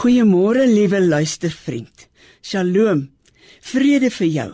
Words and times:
Goeiemôre 0.00 0.62
liewe 0.64 0.96
luistervriend. 1.04 2.06
Shalom. 2.40 3.02
Vrede 3.60 4.08
vir 4.14 4.28
jou. 4.32 4.46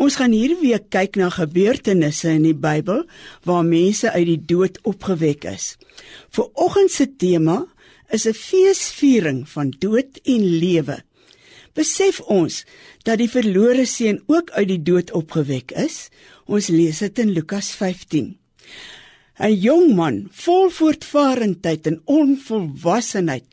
Ons 0.00 0.14
gaan 0.16 0.32
hierdie 0.32 0.62
week 0.62 0.86
kyk 0.88 1.18
na 1.20 1.26
gebeurtenisse 1.28 2.30
in 2.32 2.46
die 2.46 2.54
Bybel 2.56 3.02
waar 3.44 3.66
mense 3.68 4.08
uit 4.14 4.24
die 4.30 4.38
dood 4.48 4.78
opgewek 4.88 5.44
is. 5.50 5.74
Vir 6.32 6.48
oggend 6.56 6.94
se 6.94 7.04
tema 7.04 7.66
is 8.08 8.24
'n 8.24 8.32
feesviering 8.32 9.44
van 9.44 9.74
dood 9.78 10.22
en 10.24 10.42
lewe. 10.64 10.96
Besef 11.76 12.20
ons 12.20 12.64
dat 13.04 13.18
die 13.18 13.28
verlore 13.28 13.84
seun 13.84 14.22
ook 14.26 14.50
uit 14.56 14.68
die 14.68 14.82
dood 14.82 15.12
opgewek 15.12 15.72
is. 15.72 16.08
Ons 16.46 16.68
lees 16.68 16.98
dit 16.98 17.18
in 17.18 17.30
Lukas 17.36 17.76
15. 17.76 18.38
'n 19.38 19.52
Jong 19.52 19.94
man 19.94 20.28
vol 20.32 20.70
voortvarendheid 20.70 21.86
en 21.86 22.00
onvolwassenheid 22.06 23.44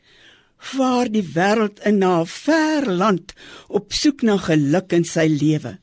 vaar 0.73 1.09
die 1.13 1.25
wêreld 1.35 1.81
in 1.85 1.99
na 2.01 2.21
'n 2.21 2.31
ver 2.45 2.83
land 3.01 3.33
op 3.67 3.93
soek 3.93 4.21
na 4.23 4.37
geluk 4.37 4.93
in 4.93 5.05
sy 5.05 5.27
lewe. 5.27 5.77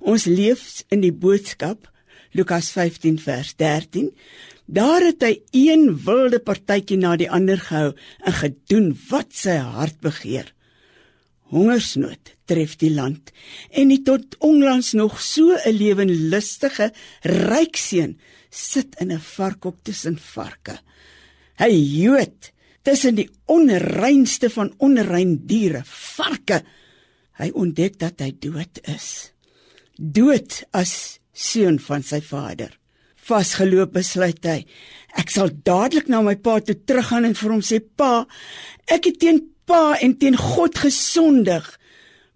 Ons 0.00 0.24
leef 0.24 0.82
in 0.90 1.00
die 1.00 1.12
boodskap 1.12 1.88
Lukas 2.34 2.70
15 2.74 3.18
vers 3.18 3.54
13. 3.56 4.10
Daar 4.66 5.04
het 5.04 5.22
hy 5.22 5.34
een 5.52 5.86
wilde 6.04 6.40
partytjie 6.40 6.98
na 6.98 7.16
die 7.16 7.30
ander 7.30 7.60
gehou 7.60 7.92
en 8.24 8.32
gedoen 8.32 8.88
wat 9.10 9.30
sy 9.36 9.56
hart 9.60 10.00
begeer. 10.00 10.50
Hongersnood 11.52 12.32
tref 12.48 12.74
die 12.80 12.90
land 12.90 13.30
en 13.70 13.88
nie 13.92 14.00
tot 14.02 14.34
onlangs 14.42 14.92
nog 14.98 15.20
so 15.20 15.54
'n 15.54 15.76
lewenlustige 15.78 16.92
ryk 17.22 17.76
seun 17.76 18.18
sit 18.50 18.96
in 19.00 19.12
'n 19.12 19.20
varkhok 19.20 19.76
tussen 19.82 20.18
varke. 20.18 20.80
Hy 21.58 21.70
Jood 21.70 22.52
tussen 22.84 23.16
die 23.18 23.28
onreinste 23.50 24.50
van 24.52 24.72
onrein 24.84 25.38
diere, 25.48 25.82
varke. 25.88 26.62
Hy 27.40 27.50
ontdek 27.58 27.98
dat 27.98 28.22
hy 28.22 28.30
dood 28.38 28.80
is. 28.90 29.08
Dood 29.96 30.60
as 30.76 31.18
seun 31.34 31.80
van 31.82 32.04
sy 32.06 32.20
vader. 32.24 32.70
Vasgeloop 33.24 33.94
besluit 33.96 34.44
hy, 34.44 34.60
ek 35.16 35.32
sal 35.32 35.50
dadelik 35.64 36.10
na 36.12 36.20
my 36.22 36.36
pa 36.36 36.58
toe 36.60 36.76
teruggaan 36.76 37.24
en 37.30 37.36
vir 37.38 37.52
hom 37.52 37.62
sê, 37.64 37.80
"Pa, 37.80 38.26
ek 38.86 39.04
het 39.06 39.18
teen 39.18 39.40
pa 39.66 39.96
en 40.02 40.16
teen 40.18 40.36
God 40.36 40.78
gesondig. 40.78 41.78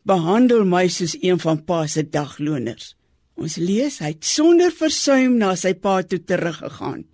Behandel 0.05 0.65
my 0.65 0.89
soos 0.89 1.17
een 1.21 1.39
van 1.39 1.65
pa 1.65 1.87
se 1.87 2.03
dagloners." 2.03 2.95
Ons 3.37 3.57
lees 3.57 3.99
hy 3.99 4.07
het 4.07 4.25
sonder 4.25 4.73
versuim 4.75 5.37
na 5.39 5.55
sy 5.55 5.75
pa 5.75 6.03
toe 6.03 6.19
teruggegaan. 6.19 7.05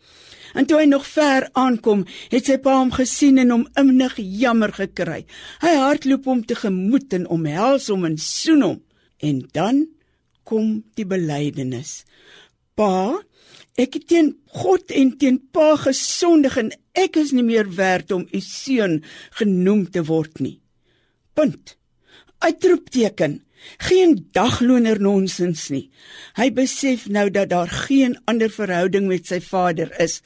En 0.54 0.66
toe 0.66 0.78
hy 0.80 0.86
nog 0.86 1.06
ver 1.10 1.48
aankom, 1.58 2.04
het 2.30 2.46
sy 2.46 2.56
pa 2.62 2.76
hom 2.78 2.92
gesien 2.94 3.40
en 3.42 3.50
hom 3.50 3.66
innig 3.80 4.14
jammer 4.22 4.72
gekry. 4.74 5.24
Hy 5.64 5.74
hardloop 5.82 6.28
hom 6.30 6.44
tegemoet 6.46 7.14
en 7.18 7.28
omhels 7.34 7.90
hom 7.90 8.06
en 8.06 8.18
soen 8.22 8.62
hom. 8.62 8.80
En 9.18 9.42
dan 9.56 9.84
kom 10.46 10.84
die 10.94 11.06
belydenis. 11.08 12.04
Pa, 12.78 13.18
ek 13.80 13.98
het 13.98 14.08
teen 14.10 14.34
God 14.54 14.94
en 14.94 15.14
teen 15.18 15.40
pa 15.54 15.74
gesondig 15.80 16.58
en 16.60 16.72
ek 16.94 17.18
is 17.22 17.32
nie 17.34 17.46
meer 17.46 17.70
werd 17.74 18.12
om 18.14 18.26
u 18.30 18.40
seun 18.42 19.00
genoem 19.40 19.88
te 19.90 20.04
word 20.06 20.38
nie. 20.44 20.60
Punt. 21.34 21.74
Uitroepteken. 22.44 23.40
Geen 23.78 24.16
dagloner 24.32 25.00
nonsens 25.00 25.68
nie. 25.70 25.90
Hy 26.36 26.50
besef 26.54 27.08
nou 27.08 27.30
dat 27.30 27.50
daar 27.50 27.70
geen 27.88 28.16
ander 28.30 28.50
verhouding 28.50 29.08
met 29.08 29.26
sy 29.26 29.40
vader 29.40 29.92
is 30.00 30.20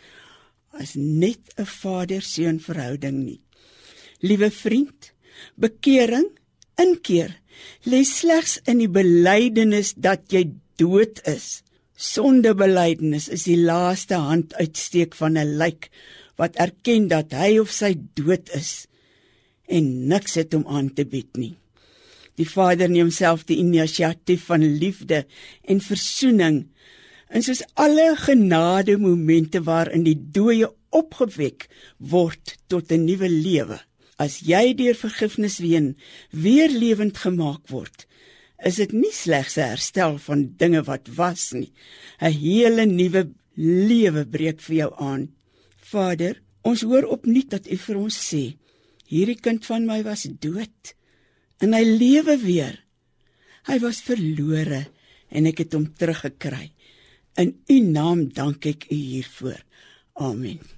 as 0.79 0.95
net 0.95 1.41
'n 1.59 1.67
vader-seun 1.67 2.61
verhouding 2.61 3.25
nie. 3.25 3.41
Liewe 4.21 4.51
vriend, 4.51 5.13
bekering, 5.57 6.29
inkeer 6.77 7.35
lê 7.85 8.05
slegs 8.05 8.61
in 8.67 8.79
die 8.79 8.91
belydenis 8.91 9.95
dat 9.97 10.31
jy 10.31 10.51
dood 10.77 11.21
is. 11.27 11.63
Sondebelydenis 11.97 13.29
is 13.29 13.45
die 13.45 13.59
laaste 13.59 14.15
handuitsteek 14.15 15.15
van 15.15 15.37
'n 15.37 15.57
lijk 15.59 15.91
wat 16.37 16.57
erken 16.57 17.09
dat 17.09 17.33
hy 17.33 17.59
of 17.59 17.71
sy 17.71 17.95
dood 18.15 18.49
is 18.55 18.87
en 19.69 20.09
niks 20.09 20.35
het 20.35 20.55
om 20.55 20.65
aan 20.67 20.93
te 20.95 21.05
bied 21.05 21.37
nie. 21.37 21.57
Die 22.39 22.49
Vader 22.49 22.89
neem 22.89 23.11
self 23.11 23.45
die 23.45 23.59
inisiatief 23.59 24.47
van 24.47 24.63
liefde 24.63 25.27
en 25.67 25.81
versoening 25.83 26.69
En 27.29 27.45
soos 27.45 27.61
alle 27.77 28.15
genade 28.17 28.97
momente 29.01 29.61
waarin 29.65 30.05
die 30.07 30.17
dooie 30.17 30.69
opgewek 30.97 31.67
word 31.99 32.57
tot 32.73 32.93
'n 32.93 33.05
nuwe 33.05 33.29
lewe, 33.29 33.79
as 34.17 34.41
jy 34.41 34.75
deur 34.75 34.97
vergifnis 34.97 35.59
ween 35.61 35.97
weer 36.33 36.71
lewend 36.73 37.19
gemaak 37.19 37.69
word, 37.69 38.07
is 38.65 38.77
dit 38.77 38.93
nie 38.93 39.13
slegs 39.13 39.59
'n 39.59 39.69
herstel 39.77 40.19
van 40.19 40.55
dinge 40.57 40.83
wat 40.83 41.09
was 41.17 41.53
nie. 41.53 41.73
'n 42.21 42.33
Hele 42.33 42.87
nuwe 42.87 43.29
lewe 43.55 44.25
breek 44.25 44.61
vir 44.61 44.77
jou 44.77 44.93
aan. 44.97 45.29
Vader, 45.77 46.41
ons 46.63 46.83
hoor 46.83 47.05
opnuut 47.05 47.51
dat 47.51 47.67
U 47.67 47.77
vir 47.77 47.97
ons 47.97 48.17
sê, 48.17 48.57
hierdie 49.07 49.41
kind 49.41 49.65
van 49.67 49.87
my 49.87 50.03
was 50.03 50.23
dood 50.23 50.95
en 51.63 51.75
hy 51.75 51.85
lewe 51.85 52.39
weer. 52.43 52.77
Hy 53.69 53.79
was 53.83 54.01
verlore 54.05 54.87
en 55.29 55.49
ek 55.51 55.65
het 55.65 55.77
hom 55.77 55.89
teruggekry. 55.99 56.71
In 57.39 57.55
u 57.71 57.79
naam 57.85 58.27
dank 58.35 58.67
ek 58.67 58.89
u 58.91 58.97
hiervoor. 58.97 59.61
Amen. 60.19 60.78